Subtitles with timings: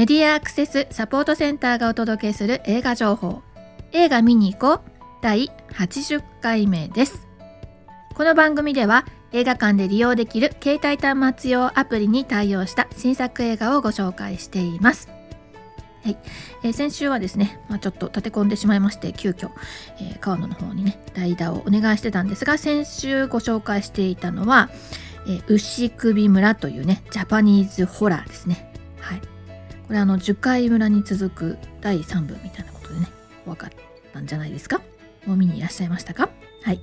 [0.00, 3.42] メディアアクセスサポートセンターがお届けする映画情報。
[3.92, 4.90] 映画見に行こう。
[5.20, 7.28] 第80回目です。
[8.14, 15.10] この番組では映画館で利用できる携帯端末用アプリに対応した新作映画をご紹介しています。
[16.02, 16.16] はい。
[16.62, 19.50] えー、先週はですね、まあ、ちょっと立て込んでしまいまして急遽、
[19.98, 24.70] えー、川野の方にね代打をお願いしてたんですが先週ご紹介していたのは、
[25.26, 28.69] えー、牛首村というねジャパニーズホラーですね。
[29.90, 33.08] これあの樹海村に続く第3部みたいなことでね
[33.44, 33.70] 分かっ
[34.12, 34.80] たんじゃないですか？
[35.26, 36.28] もう見にいらっしゃいましたか？
[36.62, 36.80] はい。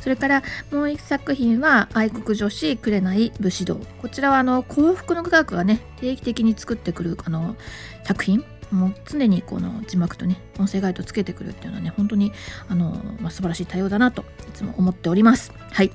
[0.00, 0.42] それから
[0.72, 3.76] もう一作品は愛国女子紅武士道。
[4.02, 7.54] こちらはあの幸福の科学がね定期的に作ってくるあの
[8.02, 8.44] 作品。
[8.72, 12.32] もう常にこの字幕とね音声ガイドつけてくるっていうのはね本当に
[12.68, 15.52] あの、まあ、素晴らしい対応だなといつも思っております。
[15.70, 15.92] はい。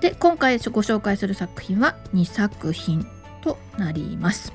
[0.00, 3.06] で今回ご紹介する作品は2作品
[3.42, 4.50] となります。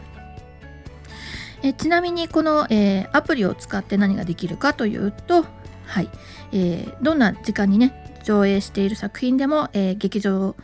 [1.63, 5.45] えちなみにこの、えー、アプリを使って何ができるかというと
[5.85, 6.09] はい、
[6.51, 10.55] えー、どんな時間にね上映している作品でも、えー、劇場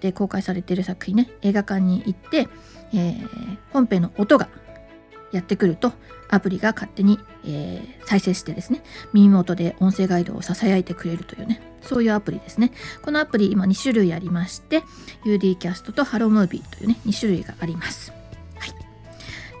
[0.00, 2.48] で公開されている作品ね映画館に行って、
[2.94, 4.48] えー、本編の音が
[5.32, 5.92] やってくると
[6.28, 8.82] アプリが勝手に、えー、再生してですね
[9.12, 12.72] 耳元で音声ガイドをささやいてくれるというねそういうアプリですね。
[13.02, 14.82] このアプリ今2種類ありまして
[15.24, 16.26] UD キャストと HELLO!
[16.26, 18.12] MOVIE というね2種類があります、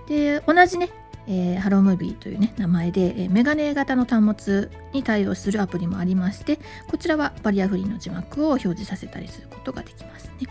[0.08, 0.90] で同じね
[1.28, 1.78] えー、 HELLO!
[1.78, 10.48] MOVIE というね名前で、えー、メガネ型の端末に対応するアプリもありましてこちらはバリアフリーの字幕を表示させたりすることができますね。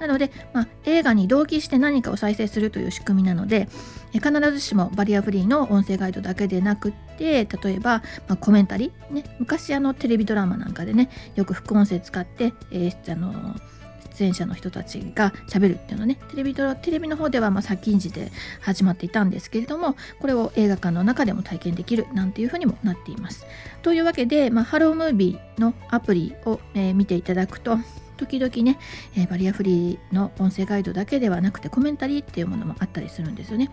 [0.00, 3.68] なので、まあ、映画に同期して何かを再生するという仕組みなので、
[4.14, 13.54] え、必ずしもバリアフリーの音声ガイドだけでなくって例えば、まあ、コメンタリー、ね、昔あのテレビドラマなんかでねよく副音声使って、えー、あの
[14.12, 23.46] 出演者の人たちがしゃべるっていうのねテレビテレビの方ではま先んじで始まっていたんですけれどもこれを映画館の中でも体験できるなんていうふうにもなっています。
[23.82, 27.78] というわけで、まあ、ハロームービーのアプリを、えー、見ていただくと
[28.16, 28.78] 時々ね、
[29.16, 33.70] えー、バリアフリーの音声ガイドだけではなくてコメンタリーっていうものもあったりするんですよね。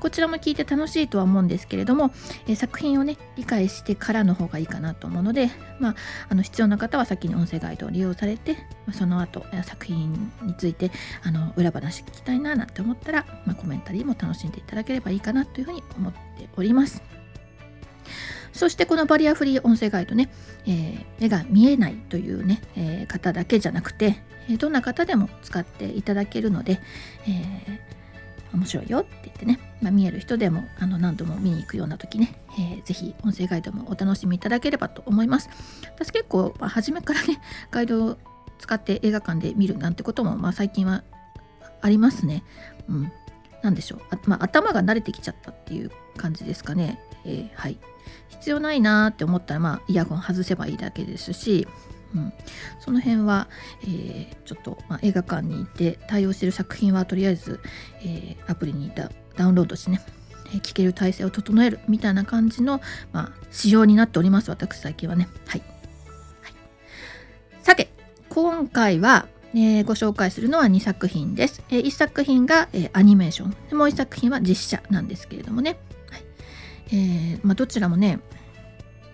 [0.00, 2.12] こちらも聞いて楽しいとは思うんですけれども、
[2.46, 5.50] え作品をね理解してからの方がいいかなと思うので、
[5.80, 5.94] まあ、
[6.28, 8.56] あの必要な方は先に音声ガイドを利用されて、
[8.86, 10.90] ま、その後作品について
[11.22, 17.02] あの裏話聞きたいななんて思ったら、まあ、コメンタリーも楽しんでいただければいいかなというふうに思っております。
[18.52, 20.30] そしてこのバリアフリー音声ガイドね、
[20.66, 24.20] えー、目が見えないというね、えー、方だけじゃなくて、
[24.50, 26.80] えどんな方でも使っていただけるので、
[27.28, 27.80] え
[28.52, 35.50] 面白いよって言ってね、まあ、見える人でもあの何度も見に行くような時ね、えー、ぜひ音声ガイドもお楽しみいただければと思います。
[35.94, 38.18] 私結構、まあ、初めからね ガイドを
[38.58, 41.04] 使って映画館で見るなんてことも、まあ、最近は
[41.80, 42.42] ありますね。
[42.88, 43.12] うん。
[43.62, 47.00] 何でしょうあ、まあ、頭が慣れてきちゃったっていう感じですかね。
[47.24, 47.78] えー、はい。
[48.28, 51.66] 必要ないなって思ったら、まあ、イヤホン外せばいいだけですし、
[52.14, 52.32] うん、
[52.80, 53.48] その辺は、
[53.82, 57.60] えー、ちょっと、まあ、映画館に行って対応している作品はとりあえず、
[58.00, 60.00] えー、アプリにダダウンロードしてね、
[60.46, 62.80] えー、聞ける体制を整えるみたいな感じの、
[63.12, 65.62] まあ、仕様になっております私最近はね、はい、
[66.42, 66.52] はい、
[67.62, 67.90] さて
[68.28, 73.76] 今回は、えー、ご紹介するのは2作品です、えー、1作品が、えー、アニメーション。
[73.76, 75.78] もう1作品は実写なんですけれどもね、
[76.10, 76.24] はい。
[76.88, 78.20] えーまあ、どちらもね、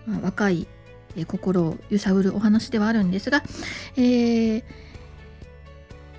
[0.05, 0.67] まあ、若い
[1.15, 3.43] え心を揺さぶるお話ではあるんですが、
[3.95, 4.63] えー、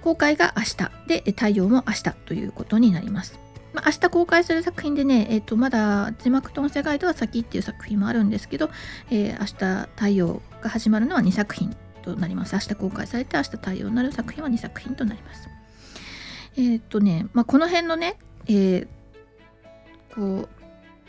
[0.03, 3.39] 公開が明日で対応も明日ということになります。
[3.73, 8.71] まあ、明日公開する作品でね、えー、とまだ字幕と音声ガイドは先っていう作品もあるんですけど、
[9.11, 12.55] えー、明日対応が始まるのは2作品となります。
[12.55, 15.49] 明日公開されて明日対応になる作品は2作品となります。
[16.57, 18.87] えっ、とね、まあ、この辺のね、えー、
[20.15, 20.56] こう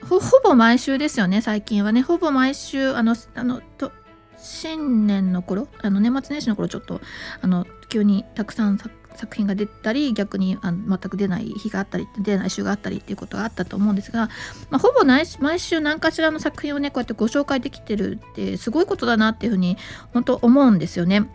[0.02, 3.91] ほぼ毎週ですよね最近はねほぼ毎週あのあのと
[4.38, 7.02] 新年の頃あの年末年始の頃ちょっと
[7.41, 14.29] あの急にたくさん作品が出たり逆にあの全く出ない日があったり出ない週があったりっていうことがあったと思うんですが、
[14.70, 15.26] まあ、ほぼ毎
[15.59, 19.78] 週何かしらの作品をねこうやってご紹介できてるってすごいことだなっていうふうに
[20.14, 21.29] 本当思うんですよね。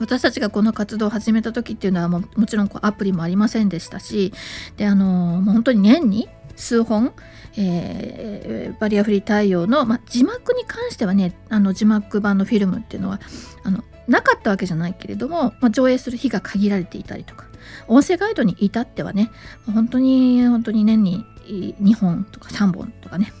[0.00, 4.32] 私たちがこの活動を始めた時っていうのはももちろんこうアプリもありませんでしたし
[4.76, 5.04] であの
[5.40, 6.28] もう本当に年に
[6.62, 7.12] 数本
[7.56, 13.20] えー、バリアフリー対応の、ま、字幕に関してはねあの字幕版のフィルムっていうのは
[13.62, 17.46] あのなかったわけじゃないけれども、ま、上映する日が限られていたりとか
[17.88, 19.30] 音声ガイドに至ってはね
[19.72, 23.32] 本当に本当に年に2本とか3本とかね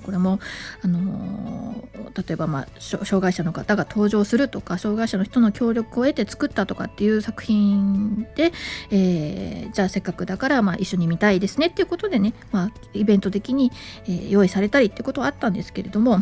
[0.00, 0.40] これも、
[0.82, 8.52] あのー、例えば、まあ、障害者の方が登場するとか障害者の人の協力を得て作ったとかっていう作品で、
[8.90, 13.72] えー、じゃあせっかくだから、まあ、一緒に見たいですねっていうことでね、まあ、イベント的に、
[14.04, 16.20] えー、用意されたりってことはあったんですけれども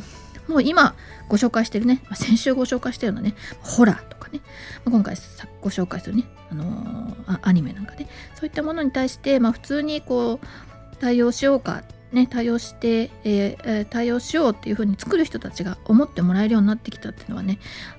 [0.49, 0.95] もう今
[1.29, 4.41] ご紹介してるね、ま、先週ご紹介したようなねホラーとかね、
[4.85, 5.17] ま、今回
[5.61, 17.59] ご紹介するね、あのー、アニメなんかねそういったものに対して、まあ、普通にこう対応しようかってね、対応して、えー、対応しようっていうふうに作る人たちが思ってもらえるようになってきたっていうのはね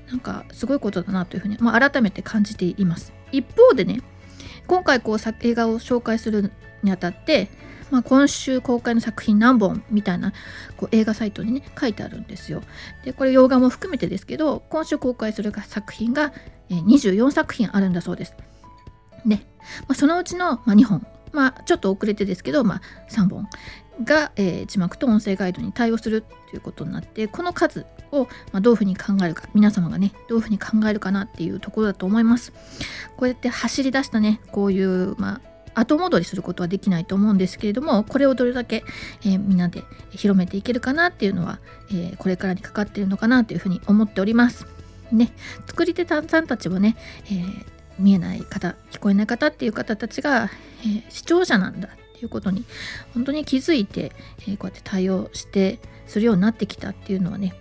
[0.09, 3.13] なんかすごいことだなというふうに、まあ、改めて感じています。
[3.31, 4.01] 一方でね
[4.67, 6.51] 今回こう映画を紹介する
[6.83, 7.49] にあたって、
[7.89, 10.31] まあ、今週公開の作品何本みたいな
[10.77, 12.61] こう映画サイトにね書いてあるんですよ。
[13.03, 16.33] でこれ洋画も含めてですけど今週公開する作品が
[16.69, 18.35] 24作品あるんだそうです。
[19.25, 19.45] ね、
[19.81, 21.05] まあ、そのうちの、2本。
[21.31, 23.47] まあ、ちょっと遅れてですけど、まあ、3本。
[24.03, 32.53] が、えー、字幕と音声ガイドに対応するということになってこの数を、まあ、どういうふうに考えるか皆様がねどういうふうに考えるかなっていうところだと思います。
[33.17, 35.41] こうやって走り出したねこういう、ま
[35.75, 38.83] あ、後戻りすることはできないと思うんですけれどもこれをどれだけ、
[39.21, 44.65] えー、みんなで広めていけるかなっていうのは、えー、これからにかかっているのかなというふうに思っております。
[45.11, 45.31] ね
[45.67, 47.65] 作り手さんたちはね、えー、
[47.99, 50.49] 見えない方聞こえない方っていう方たちが、
[50.81, 51.89] えー、視聴者なんだ
[52.23, 52.65] いうことに
[53.13, 54.11] 本当に気づいて、
[54.41, 57.53] えー、こうやって対応してするようになってきたっていうのはね、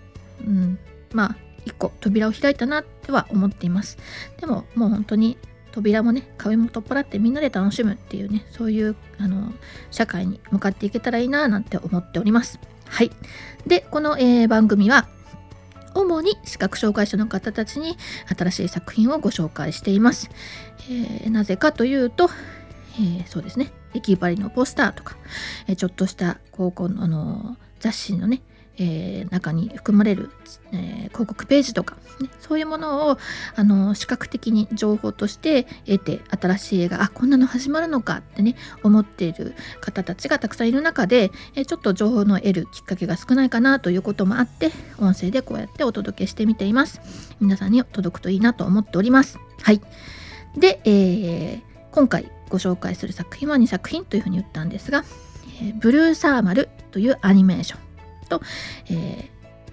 [0.45, 0.79] うん、
[1.13, 3.97] まあ一個扉を開いたなっては思っています。
[4.39, 5.37] でももう本当に
[5.71, 9.53] 扉もね壁も取っ払ってみんなで楽しむっていうねそういうあの
[9.91, 12.59] 社会に向かっていけたらいいななんて思っております。
[12.85, 13.11] はい。
[13.65, 15.07] でこの、えー、番組は
[15.95, 17.97] 主に視覚障害者の方たちに
[18.35, 20.29] 新しい作品をご紹介しています、
[20.89, 22.29] えー、なぜかというと、
[22.95, 23.71] えー、そうですね。
[23.93, 25.17] 駅張りのポスターとか、
[25.67, 28.41] えちょっとした高校のあの雑誌のね、
[28.77, 30.31] えー、中に含まれる、
[30.71, 33.17] え、広告ページとか、ね、そういうものを
[33.55, 47.01] あの視覚的に情報として得て新しい映画あこんなの始まるのかってね思っている方たちがたくさんいる中で、え、ちょっと情報の得るきっかけが少ないかなということもあって音声でこうやってお届けしてみています。
[47.39, 49.39] 皆さんに届くといいなと思っております。
[49.61, 49.81] はい。
[50.57, 51.61] で、えー、
[51.91, 55.03] 今回ご紹介する作品は2作品というふうに言ったんですが、
[55.59, 57.79] えー、ブルーサーマルというアニメーション
[58.29, 58.41] と、
[58.91, 59.31] え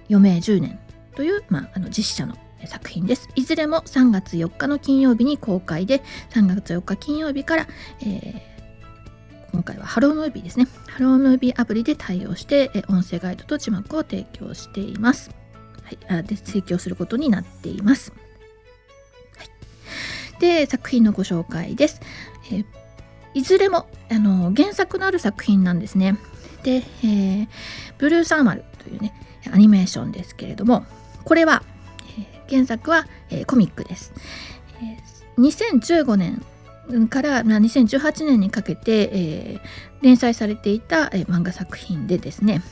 [0.09, 0.81] ー、余命10年
[1.15, 3.29] という、まあ、あの実写の作品です。
[3.35, 7.69] いずれも3月4日の金曜日に公開で、3月4日金曜日から、
[8.01, 8.41] えー、
[9.53, 10.13] 今回は HELLO!
[10.13, 10.67] MOVIE ですね。
[10.87, 11.09] HELLO!
[11.09, 15.31] MOVIE アプリで対応して、え音声ガイドと字幕を提供しています。
[15.85, 18.15] はい、あで提供することになっています。
[20.41, 22.01] で、作品のご紹介です。
[22.51, 22.65] え
[23.35, 26.19] いずれもあの原作のある作品なんですね。
[26.63, 27.49] で、えー、
[27.99, 29.15] ブルーサーマルというね
[29.53, 30.85] アニメーションですけれども
[31.25, 31.63] これは、
[32.19, 34.13] えー、原作は、えー、コミックです。
[34.83, 36.43] えー、2015年
[37.09, 39.61] から2018年にかけて、えー、
[40.03, 42.63] 連載されていた、えー、漫画作品でですね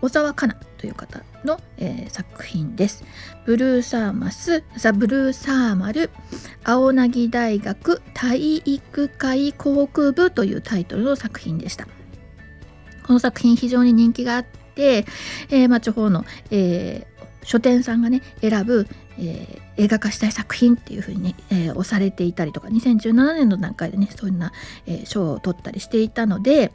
[0.00, 3.04] 小沢香奈という方の、えー、作品です。
[3.44, 6.10] ブルーサーマス、ザ・ブルーサーマル、
[6.64, 11.86] 青柳大学体育会航空部というタイトルの作品でした。
[13.06, 14.44] この作品非常に人気があっ
[14.74, 15.04] て、
[15.50, 18.88] えー、まあ、地方の、えー、書店さんがね選ぶ、
[19.18, 24.52] えー、映画化したい作品っていう風にね、え押されていたりとか2017年の段階でねそんな、
[24.86, 26.72] え賞を取ったりしていたので、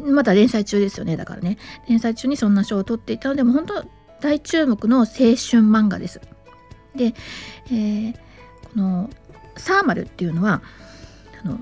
[0.00, 1.16] まだ連載中ですよね。
[1.16, 1.58] だからね。
[1.88, 3.34] 連載中にそんな賞を取っていたの。
[3.34, 3.84] でも本当
[4.20, 6.20] 大注目の青春漫画です。
[6.94, 7.14] で、
[7.66, 8.18] えー、こ
[8.76, 9.10] の
[9.56, 10.62] サーマルっていうのは
[11.44, 11.58] あの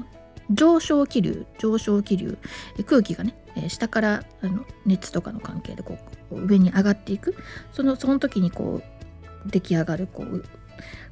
[0.51, 2.39] 上昇気流上昇気流。
[2.87, 3.35] 空気がね
[3.69, 5.99] 下からあの熱とかの関係でこ
[6.31, 7.35] う上に上がっていく。
[7.73, 8.81] そのその時にこ
[9.47, 10.45] う出来上がるこう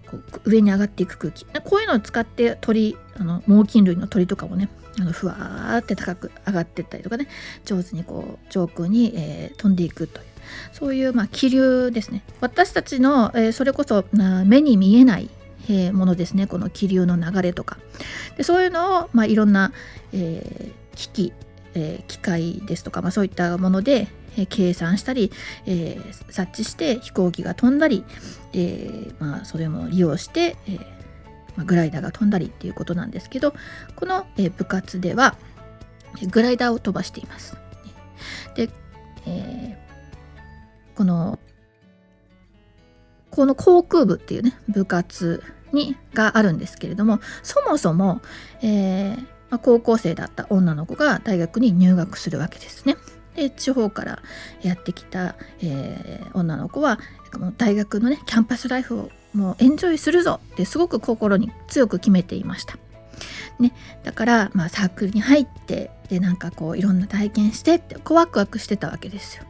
[0.09, 1.45] こう上に上がっていく空気。
[1.47, 4.69] こういうのを使って鳥あの猛禽類の鳥とかもね
[5.01, 7.29] あのふわーって高く上がってったりとかね。
[7.65, 10.27] 上手にこう上空に、えー、飛んでいくという。
[10.73, 12.23] そういう、まあ、気流ですね。
[12.41, 14.05] 私たちの、えー、それこそ
[14.45, 15.29] 目に見えない
[15.71, 16.47] えー、ものですね。
[16.47, 17.77] この気流の流れとか。
[18.37, 19.73] でそういうのを、まあ、いろんな、
[20.13, 21.33] え、機器、
[21.75, 24.09] え、機械ですとか、まあ、そういったもので、
[24.49, 25.33] 計算したり、
[25.67, 28.05] え察知して飛行機が飛んだり、
[28.55, 30.79] えまあ、それも利用して、え
[31.59, 33.53] ま、グライダーが飛んだりっていうことなんですけど
[33.97, 35.37] この、え部活では
[36.31, 37.57] グライダーを飛ばしています。
[38.55, 38.71] で、
[39.27, 41.39] えー、この
[43.31, 48.23] この航空部っていうね部活にがあるんですけれどもそもそも、
[48.63, 52.97] えーま、高校生だった女の子が大学に入学するわけですね。
[53.35, 54.23] で地方から
[54.63, 56.99] やってきた、えー、女の子は
[57.57, 62.79] 大学のねキャンパスライフをもうエンジョイするぞってすごく心に強く決めていました。
[63.59, 63.73] ね、
[64.05, 69.45] だから、まあ、サークルに入ってでなんかこういろんな体験してってこうワクワクしてたわけですよ。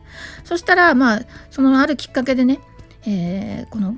[0.44, 1.20] そしたらまあ
[1.50, 2.58] そのあるきっかけでね、
[3.06, 3.97] えー、この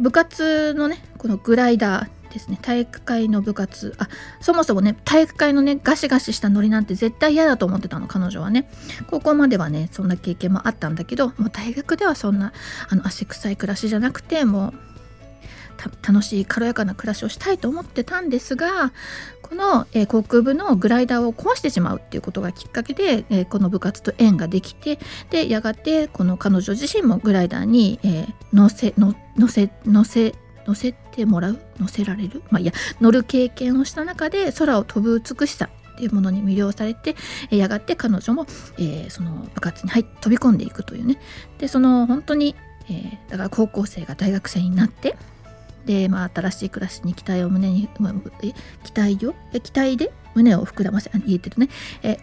[0.00, 2.58] 部活のねこのグライダーですね。
[2.60, 3.94] 体育会の部活。
[3.98, 4.08] あ
[4.40, 8.70] そもそもね体育会のねガシガシしたノリなんて絶対嫌だと思ってたの彼女はね。
[9.08, 12.52] 高校まではねそんな経験もあったんだけどもう大学ではそんな
[12.88, 14.88] あの汗臭い暮らしじゃなくてもう
[16.06, 18.92] 楽しい軽やかな暮らしをしたいと思ってたんですが
[19.42, 24.98] この、えー、航空部のグライダーを壊してしまうっていうことがきっかけで、えー、この部活と縁ができて
[25.30, 29.14] でやがてこの彼女自身もグライダーに、えー、乗せ乗
[29.48, 30.34] せ乗せ
[30.68, 31.58] 乗せてもらう？
[31.80, 32.42] 乗せられる？
[32.50, 37.16] まあいや乗る経験をした中で空を飛ぶ美しさっていうものに魅了されて
[37.50, 38.46] やがて彼女も、
[38.76, 41.18] えー、その部活に入飛び込んでいくというね。
[41.58, 42.54] でその本当に、
[42.88, 45.16] えー、だから高校生が大学生になって
[45.86, 48.14] で、まあ、新しい暮らしに期待を胸に、まあ、
[48.84, 49.34] 期待を？
[49.60, 50.12] 期待で？
[50.34, 51.68] 胸を膨らませあ言えてるね、
[52.02, 52.18] え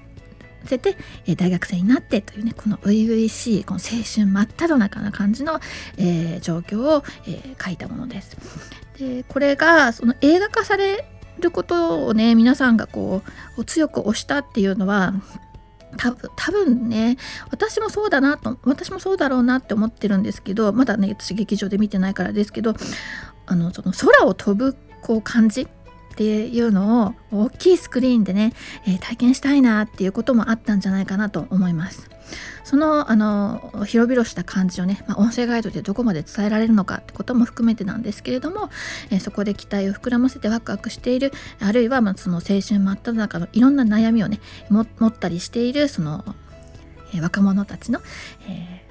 [0.65, 5.59] せて、え大学生になってというねこの初々しいこの青春真っ只中な感じの、
[5.97, 8.37] えー、状況を、えー、書いたものです。
[8.97, 11.05] でこれがその映画化され
[11.39, 13.21] ることをね皆さんがこ
[13.57, 15.13] う強く推したっていうのは
[15.97, 17.17] 多分多分ね
[17.51, 22.73] 私もそうだなと私もそうだろうなって思ってるんですけどまだね私劇場で見てないからですけど
[23.45, 25.67] あのその空を飛ぶこう感じ
[26.15, 28.53] っていうのを大きいスクリーンでね、
[28.87, 32.09] えー、体験したいなっていうこともあったんじゃないかなと思います。
[32.63, 38.69] そのあの広々した感じをね、まあ、音声ガイドでどこまで伝えられるのかってことも含めてなんですけれども、
[39.11, 46.23] えー、そこで期待を膨らませてワクワクしているあるいはまあその青春真っ只中のいろんな悩みをね持ったりしているその、
[47.13, 47.99] えー、若者たちの、
[48.47, 48.85] えー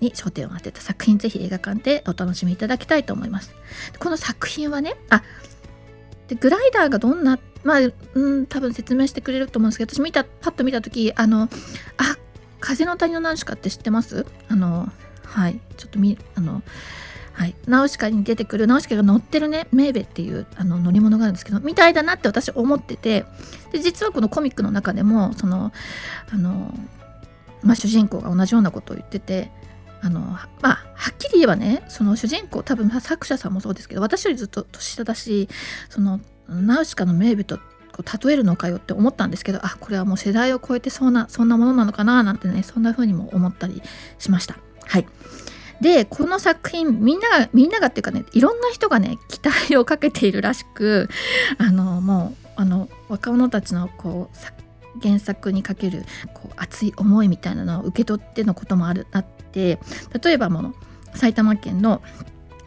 [0.00, 3.54] に焦点を当てた作品ぜひ映画館でお楽しみいただきたいと思います。
[3.98, 5.22] この作品はねあ
[6.30, 7.80] でグライダーがどんなまあ
[8.14, 11.48] うん多分説明してくれると思うんですけど私見たパッと見た時あのあ
[12.60, 14.26] 風の谷のナウシカって知ってます？
[14.48, 14.88] あの
[15.24, 16.62] はいちょっとみあの
[17.32, 23.24] はい、ナウシカに出てくるナウシカが乗ってるねメーベっていうあの乗り物があるんですけどみたいだなって私思ってて
[23.72, 25.72] で実はこのコミックの中でもその
[26.30, 26.74] あの、
[27.62, 29.50] まあ、主人公が同じようなことを言ってて
[30.02, 35.48] あのまあはっきり言えばねその主人公多分作者さんもそうですけど私よりずっと年下だし
[35.88, 37.58] そのナウシカの名人と
[38.24, 43.82] 例えるのかよって思ったんですけどあこれはもう世代を超えてそうなそんなものなのかななんてねそんな風にも思ったり
[44.18, 44.56] しました。
[44.86, 45.06] はい
[45.80, 51.08] でこの作品みんながみんながっていうかねいろんな人がね期待をかけているらしく
[51.56, 56.04] あのもうあの若者たちのこう原作にかける
[56.34, 59.78] こう熱い思いみたいなのを受け取ってのこともあるあって
[60.22, 60.74] 例えばもの
[61.14, 62.02] 埼玉県の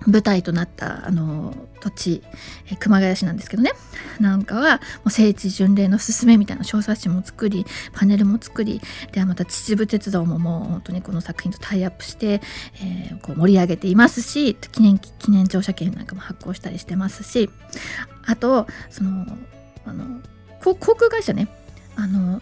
[0.07, 2.23] 舞台となったあの土地、
[2.71, 3.71] え熊谷市なんですけどね。
[4.19, 12.41] なんかはもう聖地巡礼のすすめみたいな小冊子も作りパネルも作りではまた秩父鉄道ももう本当にこの作品とタイアップして、
[12.81, 17.49] えー、こう盛り上げていますし記念記念乗車券なんかも発行したりしてますし
[18.25, 19.25] あとその
[19.85, 20.21] あの
[20.63, 21.47] 航空会社ね。
[21.95, 22.41] あの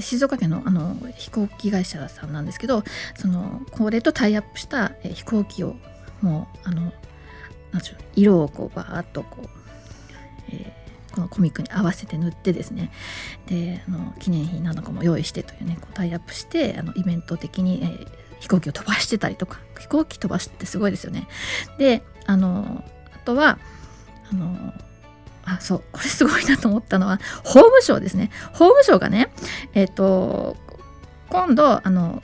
[0.00, 2.82] 静岡県のあの飛行機会社さんなんですけど
[3.16, 5.76] そのこれとタイアップした、飛行機を
[6.20, 6.92] もうあの
[7.72, 9.48] なんでしょう色をこうバーッとこう、
[10.50, 12.90] えー、このコミックに合わせて塗ってですね
[13.46, 18.08] であの記念品などかも用意してというねこうタイアップしてあのイベント的に、えー、
[18.40, 21.28] 飛行機を飛ばしてたりとか飛行機飛ばすってすごいですよね。
[21.78, 22.84] であの
[23.14, 23.58] あとは
[24.30, 24.72] あの
[25.44, 25.84] あそう。
[25.92, 28.30] これすごいなと思ったのは法務省ですね。
[28.52, 29.30] 法務省がね
[29.74, 30.56] えっ、ー、と
[31.28, 32.22] 今度あの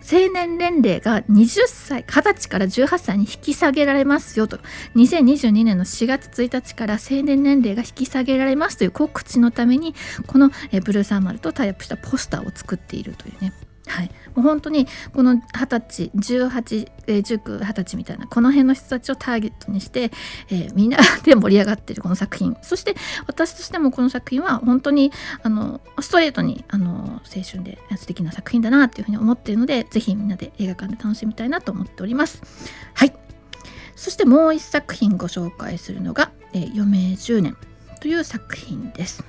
[0.00, 4.58] 成年年齢が20歳20歳から18歳に引き下げられますよと。
[4.96, 9.94] 2022年の4月1日から成年年齢が引き下げられますという告知のために
[10.26, 10.50] この
[10.84, 13.52] ブルーサーマルとタイアップしたポスターを作っているというね。
[13.88, 20.10] はい、もう本当にこの二十歳18、えー、19、20歳みたいなこの辺の人たちをターゲットにして、
[20.50, 22.94] えー、みんなで盛り上がってるこの作品そして
[23.26, 25.10] 私としてもこの作品は本当に
[25.42, 32.42] あのストレートにあの青春で素敵な作品だなっていうふうに思っているのでぜひみんなで映画館で楽しみたいなと思っております。
[32.94, 33.14] はい
[33.96, 37.56] そしてもう一作品ご紹介するのが「えー、余命10年」
[38.00, 39.24] という作品です。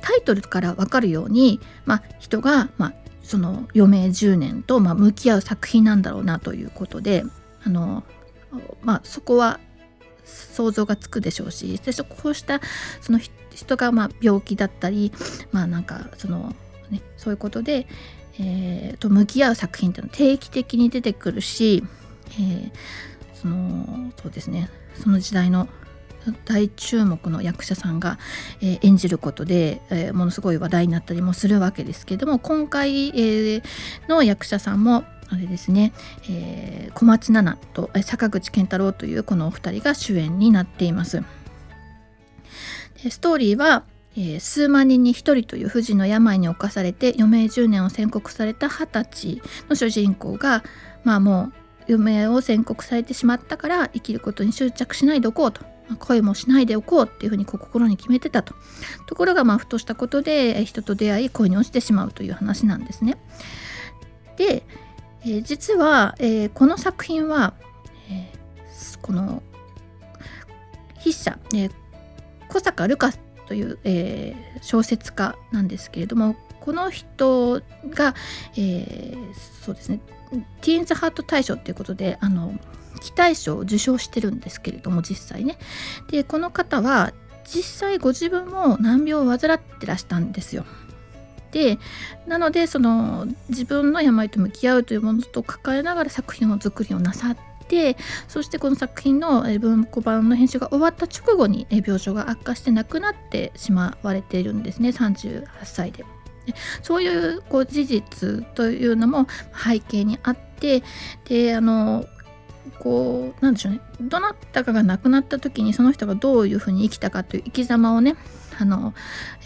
[0.00, 7.24] タイトルから分かるように、まあ、人が、まあ、その余命10年と、まあ、向き合う作品なんだろうなということで
[7.64, 8.04] あの、
[8.82, 9.60] まあ、そこは
[10.24, 12.60] 想像がつくでしょうしでこうした
[13.00, 13.18] その
[13.54, 15.12] 人がまあ病気だったり
[15.52, 16.54] まあなんかその
[16.90, 17.86] ね、そういうことで、
[18.40, 21.84] えー、と向き合う作品っていうのは定期的に出てくるし、
[22.32, 22.70] えー、
[23.34, 24.70] そのそうですね。
[24.94, 25.68] その時代の
[26.44, 28.18] 大注目の役者さんが、
[28.60, 33.62] えー、演じることで、えー、ものすごい話題になったりもするわけですけれども今回、えー、
[34.08, 35.92] の役者さんもあれですね、
[36.30, 41.22] え小松菜奈と坂口健太郎というこのお二人が主演になっています。
[43.10, 43.84] ストーリーは、
[44.40, 50.64] 数万人に1人という不治の病に侵されて余命10年を宣告された二十歳の主人公が
[51.04, 51.52] まあも
[51.88, 55.64] う余命を宣告されてしまったから生きることに執着しないでおこうと
[55.96, 58.54] 恋もしないでおこうっていうふうに心に決めてたと
[59.06, 63.16] ところがまあふとしたことで人と出会い恋に落ちてしまうという話なんですね。
[64.36, 64.62] で、
[65.26, 67.54] え、実は、え、この作品は、
[68.08, 68.32] え、
[69.02, 69.42] この
[70.98, 71.70] 筆者、え、
[72.48, 73.12] 小坂ルカ
[73.46, 76.36] という、え、小説家なんですけれども
[76.68, 78.14] この人が、
[78.54, 80.00] えー、そうですね
[80.60, 82.52] ティーンズハート大賞っていうことであの
[83.00, 85.58] 期待賞を受賞してるんですけれども実際ね。
[86.10, 87.12] でこの方は
[87.44, 90.64] 実際ご自分も難病を患ってらしたんですよ。
[91.50, 91.78] で
[92.26, 97.36] なのでその自分の病と向き合うというものと抱えながら作品を作りをなさっ
[97.68, 97.96] て
[98.28, 104.90] そしてこの作品の文庫版の編集が終わった直後に病状が悪化して亡くなってしまわれているんですね。
[104.90, 106.04] 38歳で。
[106.82, 110.82] そういうこう事実というのも背景にあって
[111.26, 112.06] であの
[112.78, 113.80] こうなんでしょうね。
[114.00, 118.16] どなたかが亡くなった時にその人がどういうふうに生きたかという生き様をね
[118.60, 118.92] あの、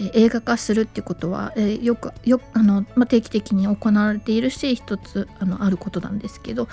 [0.01, 6.69] え映画化するっていうことは、えよくよあの、まあ、定期的に行われているし一つあのあることなんですけど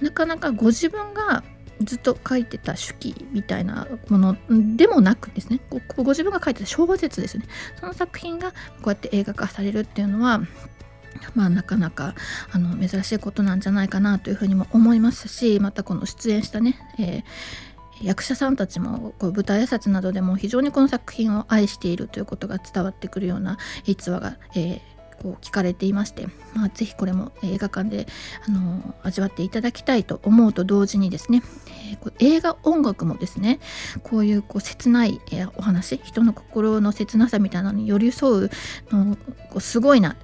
[0.00, 1.42] なかなかご自分が
[1.84, 4.36] ずっと書いてた手記みたいなもの
[4.76, 5.60] でもなくですね。
[5.96, 7.44] ご自分が書いてた小説ですね。
[7.80, 8.56] その作品がこ
[8.86, 10.40] うやって映画化されるっていうのは
[11.34, 12.14] まあ、なかなか
[12.52, 24.80] あの珍しいことなんじゃないかなというふうにも思いますしまたこの出演したね、えー、役者さんたちもこう舞台挨拶などでも非常にこの作品を愛しているということが伝わってくるような逸話が、えー、
[25.22, 28.06] こう聞かれていまして、まあ、ぜひこれも映画館で、
[28.46, 31.42] あの味わっていただきたいと思うと同時にですね、
[31.92, 33.60] えー、映画音楽もですね
[34.02, 38.50] こういうこう切ない、え、お話人の心の切なさみたいなのに寄り添う
[38.90, 39.16] の
[39.50, 40.16] こうすごいな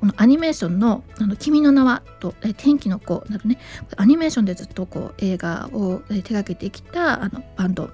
[0.00, 3.58] このアニメーションの「あの君の名は」と「天気の子」などね
[3.96, 7.90] アニメーションでずっとこう映画を手掛けてきたあのバンド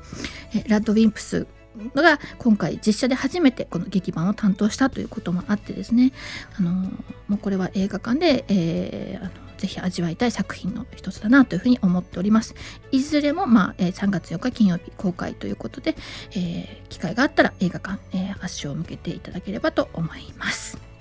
[0.68, 1.46] ラッドウィンプス
[1.94, 6.12] が今回実写で初めてこの劇版を担当したということもあってですね
[6.58, 12.56] あのもうこれは映画館で、えー、あのぜひ味わいたい作品の一つだなというふうに思っております。
[12.90, 15.94] いずれも、まあえー、3月4日金曜日公開ということで、
[16.32, 20.91] えー、機会があったら映画館、えー、足を向けていただければと思います。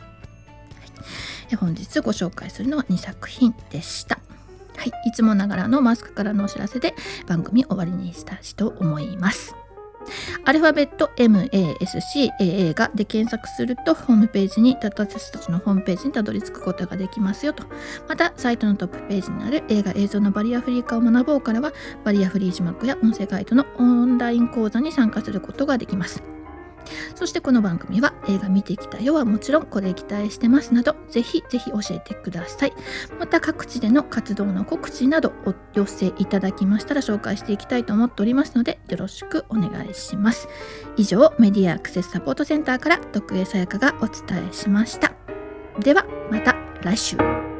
[1.55, 4.19] 本日ご紹介するのは2作品でした。
[4.77, 6.95] はい、いつもながらのマスクからのお知らせで
[7.27, 9.55] 番組終わりにしたしと思います。
[10.45, 17.63] アルファベット MASCAA がで検索するとホームページに私たちのホームページにたどり着くことができますよと
[18.07, 26.23] またサイトのトップページにある映画映像のバリアフリー化を学ぼうからはバリアフリー字幕や音声ガイドのオンライン講座に参加することができます
[27.15, 32.73] そしてこの番組は映画見てきたよはもちろんこれ期待してますなどぜひぜひ教えてください。
[33.19, 40.47] また各地での活動の告知などお寄せいただきましたら紹介していきたいと思っておりますのでよろしくお願いします。
[40.97, 45.13] 以上メディアアクセスサポートセンターから徳江さやかがお伝えしました。
[45.79, 47.50] ではまた来週。